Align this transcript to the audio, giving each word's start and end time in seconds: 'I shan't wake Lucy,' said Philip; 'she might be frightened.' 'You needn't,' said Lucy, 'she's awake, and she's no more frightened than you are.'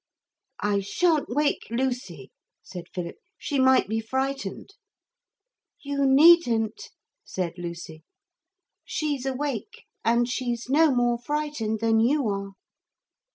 'I 0.63 0.79
shan't 0.79 1.29
wake 1.29 1.67
Lucy,' 1.69 2.31
said 2.63 2.85
Philip; 2.91 3.17
'she 3.37 3.59
might 3.59 3.87
be 3.87 3.99
frightened.' 3.99 4.73
'You 5.83 6.07
needn't,' 6.07 6.89
said 7.23 7.53
Lucy, 7.59 8.03
'she's 8.83 9.27
awake, 9.27 9.83
and 10.03 10.27
she's 10.27 10.67
no 10.67 10.89
more 10.89 11.19
frightened 11.19 11.81
than 11.81 11.99
you 11.99 12.27
are.' 12.29 12.53